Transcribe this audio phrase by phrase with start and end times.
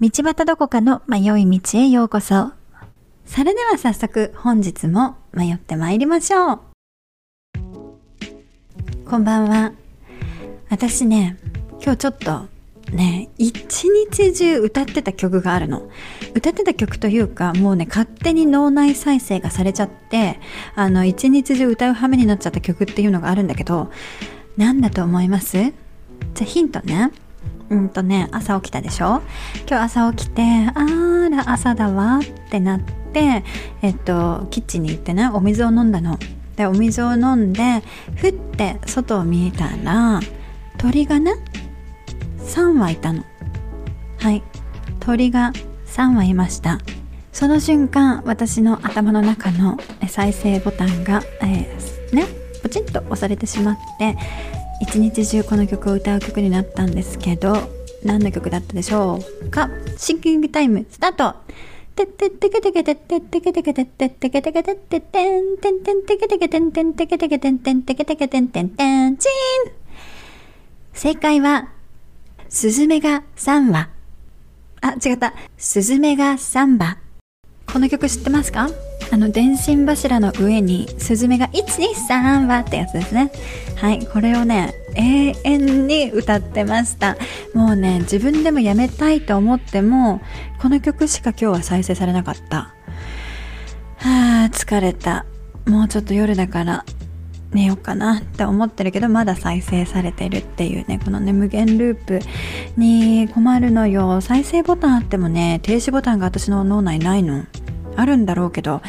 [0.00, 2.52] 道端どこかの迷い道へようこそ。
[3.26, 6.60] それでは早速本日も迷って参りましょう。
[9.04, 9.72] こんばんは。
[10.70, 11.36] 私ね、
[11.82, 12.46] 今日ちょっと
[12.94, 15.90] ね、一日中歌ってた曲があるの。
[16.34, 20.40] 歌ってた曲というか、もうね、勝手に脳内再生がされちゃって、
[20.76, 23.92] あの、一日中歌う羽目になっちゃった曲っていうのがあるんだけど、
[24.56, 25.58] 何だと思います？
[25.58, 25.72] じゃ
[26.40, 27.12] あヒントね。
[27.70, 29.22] うんとね、朝起きたでしょ？
[29.68, 33.44] 今日朝起きて、あーら、朝だわってなって、
[33.80, 36.18] えっと、キッチンに行ってね、お水を飲んだの。
[36.56, 37.82] で、お水を飲んで、
[38.16, 40.20] ふって外を見えたら、
[40.78, 41.34] 鳥がね、
[42.40, 43.24] 3羽いたの。
[44.18, 44.42] はい。
[44.98, 45.52] 鳥が
[45.86, 46.80] 3羽いました。
[47.32, 52.26] その瞬間、私の頭の中の再生ボタンが、えー、ね、
[52.62, 54.16] ポチッと押されてしまって、
[54.80, 57.70] 一日中この曲を歌う曲になったんですけど、
[58.04, 59.70] 何の曲だったでしょうか？
[59.96, 61.36] シンキングタイム、スタート
[61.94, 69.28] てっててけてけてっててけてけてっててけてけてっててんてんてんてけてけてんてんてけてけてんてんてけてけてんてんてんちん
[70.94, 71.68] 正解は
[72.48, 73.90] スズメが3羽。
[74.80, 75.34] あ、違った。
[75.56, 76.96] スズメが3羽。
[77.70, 78.68] この曲知ってますか
[79.12, 83.32] あの、電信柱の上にスズメが1、2、3羽ってやつですね。
[83.76, 87.16] はい、これをね、永遠に歌ってました。
[87.54, 90.20] もうね、自分でもやめたいと思っても、
[90.60, 92.74] この曲しか今日は再生されなかった。
[93.96, 95.26] はあ、疲れた。
[95.66, 96.84] もうちょっと夜だから
[97.52, 102.20] 寝ようかなって思ってるけどまだ再生されてるっていうねこのね無限ループ
[102.76, 107.44] に困るのよ再生ボタンあってもね停止ボタンが私の脳内ないの
[107.96, 108.82] あるんだろうけど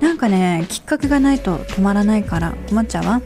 [0.00, 3.22] なんかねきっかけがないと止まらないから困っちゃうわ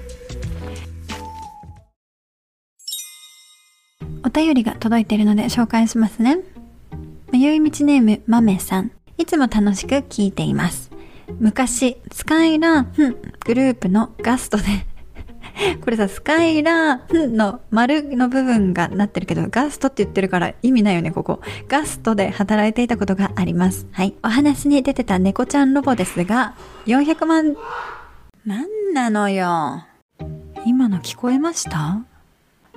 [4.24, 6.38] お便りが届いているので紹介しますね。
[7.32, 8.92] 迷い道ネームまめさん。
[9.18, 10.90] いつも楽しく聞いています。
[11.40, 14.64] 昔、スカイラーングループのガストで
[15.82, 21.40] これさ、スカイラーンの丸の部分がなってるけど、ガストって言ってるから意味ないよね、ここ。
[21.68, 23.86] ガストで働いていたことがあります。
[23.92, 24.14] はい。
[24.22, 26.54] お話に出てた猫ちゃんロボですが、
[26.86, 27.56] 400万、
[28.44, 29.84] なんなのよ。
[30.64, 32.02] 今の聞こえました？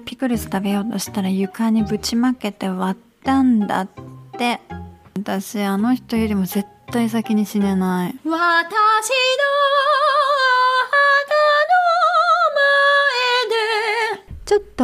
[0.06, 3.88] ピクルス食べようとしたら床にぶちまけて割ったんだっ
[4.38, 4.62] て。
[5.18, 8.16] 私、あの人よりも絶対先に死ねない。
[8.26, 8.36] 私の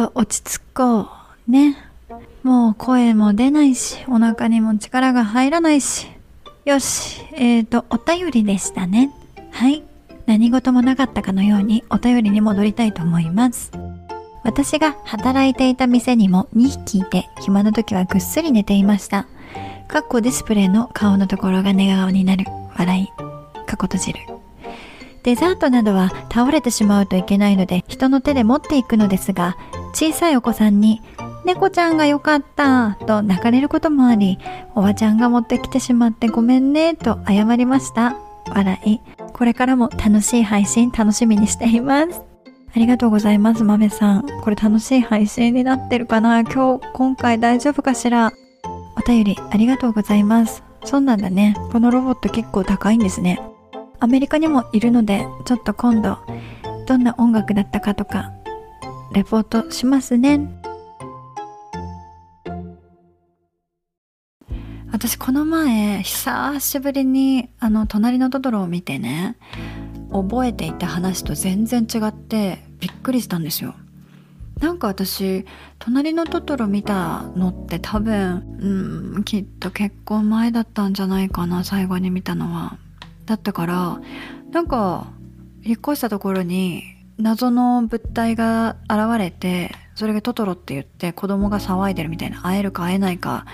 [0.02, 1.06] と落ち着こう。
[1.50, 1.76] ね。
[2.42, 6.08] もう声も出ないし、お腹にも力が入らないし。
[6.64, 7.20] よし。
[7.34, 9.12] えーと、お便りでしたね。
[9.52, 9.84] はい。
[10.26, 13.70] 何事もなかったかのようにお便りに戻りたいと思います。
[14.42, 19.28] 私が働いていた店にも2匹いて、暇な時はぐっすり寝ていました。
[19.86, 22.44] かっこディスプレイの顔のところが寝顔になる。
[22.76, 23.06] 笑い。
[23.66, 24.20] かっこ閉じる。
[25.22, 29.56] デザートなどは倒れてしまうといけないので人の手で持っていくのですが、
[29.92, 31.02] 小さいお子さんに、
[31.44, 34.38] 猫ちゃんがよかったと泣かれることもあり、
[34.74, 38.16] おばちゃんが持ってきてしまってごめんねと謝りました。
[38.48, 39.00] 笑い。
[39.32, 42.22] これからも楽しい配信楽しみにしています。
[42.74, 44.26] ありがとうございます、豆さん。
[44.42, 46.40] これ楽しい配信になってるかな？
[46.40, 48.32] 今日、今回大丈夫かしら？
[48.96, 50.62] お便りありがとうございます。
[50.84, 51.54] そうなんだね。
[51.70, 53.40] このロボット結構高いんですね。
[54.00, 56.18] アメリカにもいるので、ちょっと今度、
[56.86, 58.32] どんな音楽だったかとか、
[59.12, 60.40] レポートしますね。
[64.90, 69.36] 私この前、久しぶりにあの、隣のトトロを見てね、
[70.12, 73.74] 覚えていた話と全然違ってびっくりしたんですよ。
[74.60, 75.44] なんか私
[75.78, 82.78] 隣のトトロ見たのって多分うんきっと結婚前だったんじゃないかな最後に見たのは
[83.26, 84.00] だったから
[84.52, 85.08] なんか
[85.64, 86.84] 引っ越したところに
[87.22, 93.46] 謎の物体が現れてそれがトトロって言って子供が騒いでるみたいな会えるか会えないか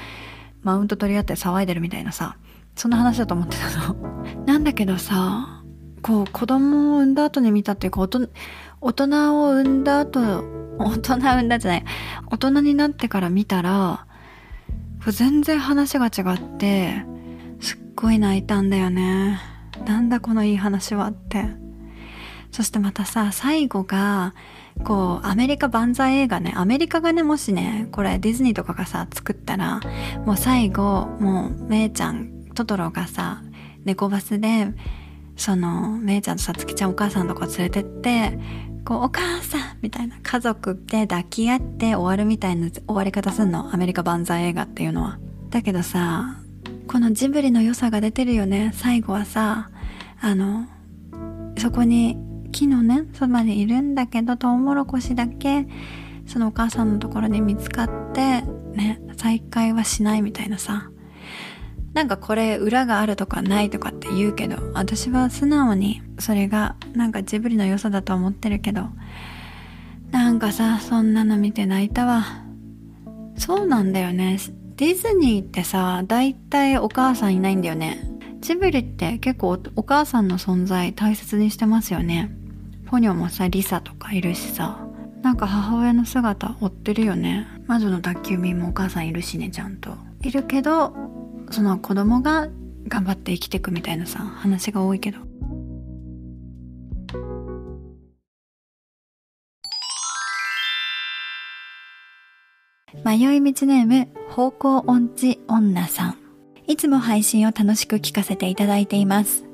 [0.63, 2.39] マウント取り合って騒いでるみたいなさ
[2.77, 3.97] そんな話だと思ってたの。
[4.47, 5.63] なんだけどさ
[6.01, 10.21] こう子供を産んだ後に見たっていうか大人を産んだ後
[10.79, 11.85] 大人産んだじゃない
[12.31, 14.07] 大人になってから見たら
[15.07, 17.05] 全然話が違って
[17.61, 19.39] すっごい泣いたんだよね。
[19.85, 21.68] なんだこのいい話はって。
[22.51, 24.35] そしてまたさ最後が
[24.85, 29.81] こうアメリカ万歳映画ねアメリカがねもしねこれディズニーとかがさ作ったら
[30.25, 33.43] もう最後もうめいちゃんトトロがさ
[33.85, 34.69] 猫バスで
[35.37, 38.39] そのめいちゃんとさつきちゃんお母さんとこ連れてって
[38.85, 43.75] こう、お母さんみたいな家族で抱き合って終わるみたいな終わり方すんの。
[43.75, 45.19] アメリカ万歳映画っていうのは。
[45.51, 46.37] だけどさ
[46.87, 49.71] このジブリの良さが出てるよね最後はさ
[50.21, 50.67] あの
[51.59, 52.17] そこに
[52.53, 55.67] 木のねそばにいるんだけどトウモロコシだけ
[56.27, 58.43] そのお母さんのところに見つかって
[58.75, 60.91] ね再会はしないみたいなさ。
[61.95, 68.89] なんかこれ裏があるとかないとかって言うけど私は素直にそれがなんかジブリの良さだと思ってるけど
[70.11, 72.25] なんかさそんなの見て泣いたわ。
[73.37, 74.39] そうなんだよね。
[74.77, 78.18] ディズニーってさ大体お母さんいないんだよね。
[78.41, 82.31] ジブリって結構お母さんの存在大切にしてますよね。
[82.87, 84.85] ポニョもさリサとかいるしさ。
[85.23, 87.47] なんか母親の姿追ってるよね。
[87.67, 89.91] 魔女の宅急便もお母さんいるしねちゃんと。
[90.23, 90.95] いるけど
[91.51, 92.49] その子供が
[92.87, 95.19] 頑張って生きてくみたいなさ話が多いけど。
[103.05, 106.28] 迷い道ネーム方向音痴女さん。
[106.69, 109.45] いつも配信を楽しく聞かせていただいています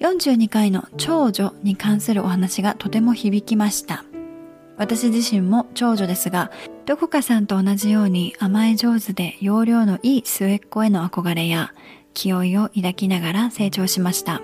[0.00, 4.04] 42回の長女に関するお話がとても響きました
[4.76, 6.50] 私自身も長女ですが
[6.86, 11.72] どこかさんと同じように甘え上手で容量のいい末っ子への憧れや
[12.14, 14.42] 気負いを抱きながら成長しました。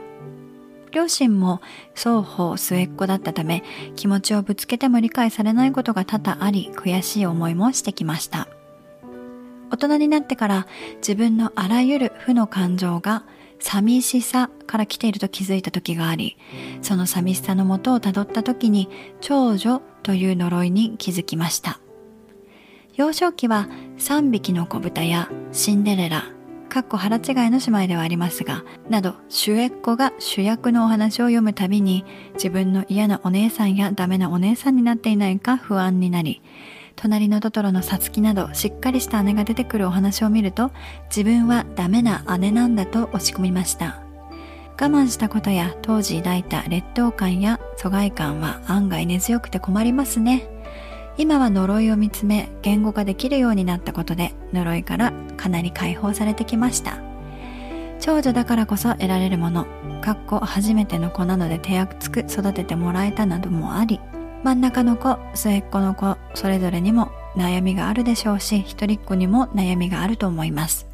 [0.95, 1.61] 両親も
[1.95, 3.65] 双方末っ子だったため
[3.97, 8.47] 気持ちをぶつけても理解されないことが多々あり悔しい思いもしてきました。
[9.75, 10.67] 大人になってから
[10.99, 13.25] 自分のあらゆる負の感情が
[13.59, 16.37] 寂しさから来ていると気づいた時があり、
[16.81, 18.89] その寂しさのもとをたどった時に
[19.21, 21.81] 長女という呪いに気づきました。
[22.95, 23.69] 幼少期は
[23.99, 26.25] 3匹の子豚やシンデレラ、
[26.69, 32.05] かっこ腹違いの姉妹ではありますが、など、主役子が主役のお話を読むたびに、
[32.35, 36.43] 自分の嫌なお姉さんやダメなお姉さんになっていないか不安になり、
[36.97, 40.71] 隣のトトロのさつきなどしっかりした姉が出てくるお話を見ると、
[41.09, 44.01] 自分はダメな姉なんだと落ち込みました。
[44.81, 50.49] 我慢したことや当時抱いた劣等感や疎外感は案外根強くて困りますね。
[51.17, 56.99] 今は呪いを見つめ言語化できるようになったことで呪いからかなり解放されてきました
[58.01, 59.67] 長女だからこそ得られるもの
[60.03, 64.01] かっこ初めての子なので手厚く育ててもらえたなどもあり
[64.45, 70.87] 真ん中の子末っ子の子それぞれにも悩みがあるでしょうし一人っ子にも悩みがあると思います。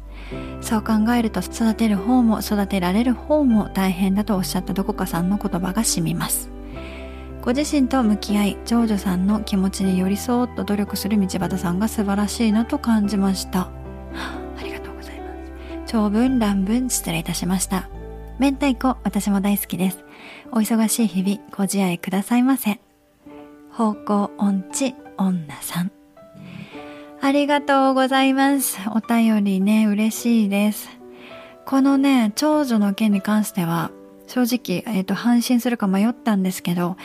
[0.61, 6.49] そう考えると育てる方も育てられる方も大変だとおっしゃったどこかさんの言葉が染みます。
[7.41, 13.69] ご自身と向き合い長女さんの気持ちに寄り添おうと努力する道端さんが素晴らしいなと感じました。
[14.13, 15.25] ありがとうございま
[15.85, 15.91] す。
[15.91, 17.89] 長文乱文失礼いたしました。
[18.39, 20.05] 明太子私も大好きです。
[20.51, 22.79] お忙しい日々ご自愛くださいませ。
[23.81, 25.91] 方向音痴女さん
[27.19, 30.87] ありがとうございますお便りね嬉しいです
[31.65, 33.89] このね長女の件に関しては
[34.27, 36.95] 正直、えっ、ー、と、反信するか迷ったんですけど、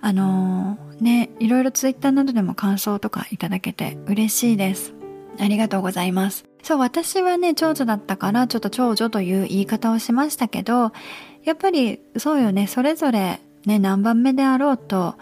[0.00, 4.94] あのー、ね、いろいろツイッターなどでも感想とかいただけて嬉しいです。
[5.38, 6.46] ありがとうございます。
[6.62, 10.92] そう、私はね、長女だったから、ちょっと長女という言い方をしましたけど、
[11.44, 15.14] やっぱりそうよね、それぞれね、何番目であろうと、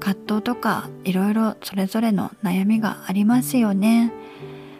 [0.00, 4.12] 葛藤とか、いろいろそれぞれの悩みがありますよね。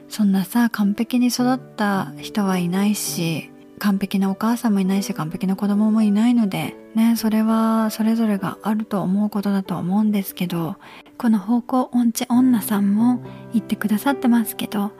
[0.09, 10.77] そんなさ、完璧に育った人はいないし、完璧なお母さんもいないし完璧な子供もいないのでねそれはそれぞれがあると思うことだと思うんですけど
[11.19, 14.93] この方向音痴女さんも言ってくださってますけど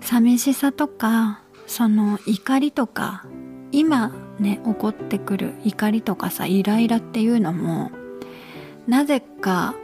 [0.00, 3.24] 寂しさとかその怒りとか
[3.72, 7.90] 今ね起こってくる怒りとかさイライラっていうのも
[8.86, 9.74] なぜか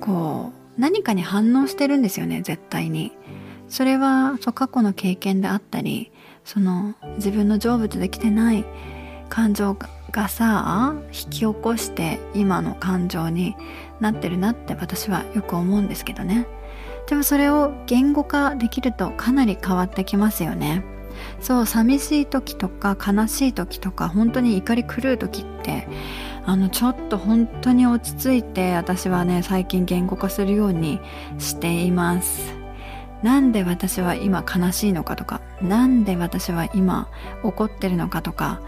[0.00, 3.12] こう何かに反応してるんですよね絶対に。
[3.68, 6.12] それはそう過去の経験であったり
[6.44, 8.66] その自分の成仏できてない
[9.30, 9.78] 感情
[10.10, 13.56] がさ引き起こして今の感情に
[13.98, 16.46] なってるなって私はよく思うんですけどね。
[17.08, 20.84] でもそれを言語化できるとかなり変わってきますよね。
[21.40, 25.88] そう寂しい時とか悲しい時とか本当に怒り狂う時って
[26.44, 31.00] あのちょっと本当に落ち着いて私はね最近言語化するように
[31.38, 32.54] しています。
[33.22, 37.08] なんで私は今悲しいのかとかなんで私は今
[37.44, 38.60] 怒ってるのかとか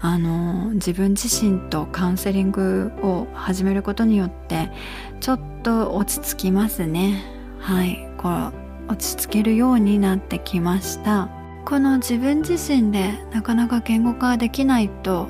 [0.00, 4.70] あの自分自身とカウンセリングを始めることによって
[5.20, 7.22] ちょっと落ち着きますね。
[7.60, 8.28] はいこ
[8.88, 11.28] う落ち着けるようになってきました。
[11.64, 15.28] この自分自身でなかなか言語化できないと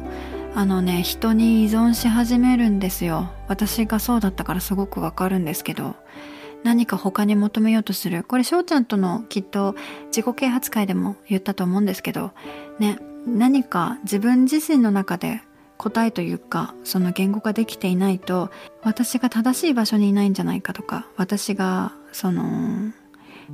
[0.55, 3.31] あのね人に依存し始めるんですよ。
[3.49, 5.97] 私がそうだったからすごくわかるんですけど。
[6.65, 8.23] 何か他に求めようとする。
[8.23, 9.75] これ翔ちゃんとのきっと
[10.15, 12.31] 自己啓発会でも言ったと思うんですけど、
[12.79, 15.43] ね、何か自分自身の中で
[15.77, 18.51] 答えというかその言語化できていないと
[18.83, 22.93] 私が正しい場所にいないんじゃないかとか私がその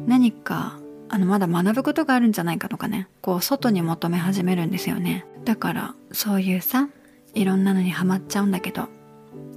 [0.06, 0.78] 何か
[1.08, 3.08] あのまだ学ぶことがあるんじゃないかとかね。
[3.22, 5.24] こう外に求め始めるんですよね。
[5.44, 6.88] だからそういうさ
[7.34, 8.88] いろんなのにハマっちゃうんだけど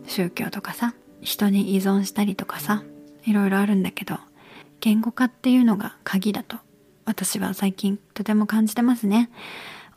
[0.07, 2.83] 宗教とかさ人に依存したりとかさ
[3.25, 4.17] いろいろあるんだけど
[4.79, 6.57] 言語化っていうのが鍵だと
[7.05, 9.29] 私は最近とても感じてますね。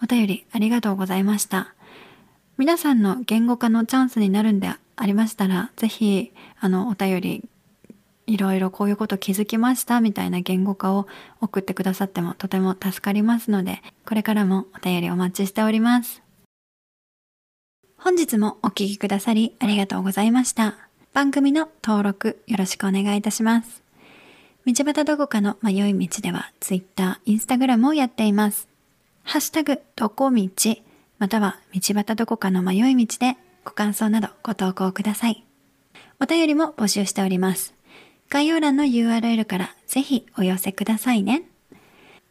[0.02, 1.74] お便りありがとうございました。
[2.56, 7.48] 皆さんの言語化のチャンスになるんでありましたらぜひあのお便り
[8.26, 11.06] いろいろこういうこと気づきましたみたいな言語化を
[11.40, 16.22] 送ってくださってもとても助かりますのでこれからもお便りお待ちしております。
[17.96, 20.76] 本日もお聴きくださりありがとうございました。
[21.14, 23.82] 番組の登録よろしくお願いいたします。
[24.66, 28.68] 道端どこかの迷い道では Twitter、Instagram をやっています。
[29.22, 30.48] ハッシュタグどこ道
[31.18, 35.44] または道端どこかの迷い道でご感想などご投稿ください。
[36.20, 37.73] お便りも募集しております。
[38.34, 41.44] 概要欄の URL からぜひお寄せくださいね。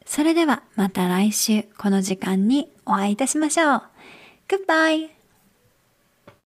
[0.05, 3.81] それではまた来週この時間にお会いいたしましょう。
[4.49, 5.22] Goodbye!